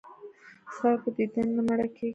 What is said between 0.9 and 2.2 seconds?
په دیدن نه مړه کېږم.